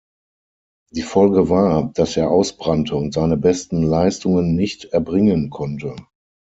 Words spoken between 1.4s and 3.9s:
war, dass er ausbrannte und seine besten